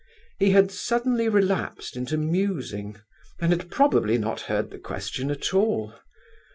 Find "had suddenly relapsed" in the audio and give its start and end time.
0.49-1.95